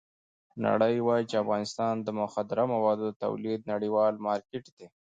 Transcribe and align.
نړۍ 0.65 0.95
وایي 1.07 1.25
چې 1.29 1.41
افغانستان 1.43 1.95
د 2.01 2.09
مخدره 2.21 2.63
موادو 2.73 3.03
د 3.09 3.19
تولید 3.23 3.61
نړیوال 3.73 4.13
مارکېټ 4.27 4.65
دی. 4.77 4.87